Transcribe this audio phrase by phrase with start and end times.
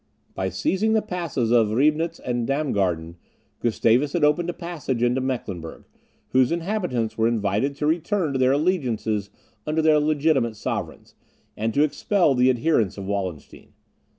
[0.33, 3.17] By seizing the passes of Riebnitz and Damgarden,
[3.59, 5.83] Gustavus had opened a passage into Mecklenburg,
[6.29, 9.29] whose inhabitants were invited to return to their allegiance
[9.67, 11.13] under their legitimate sovereigns,
[11.55, 13.73] and to expel the adherents of Wallenstein.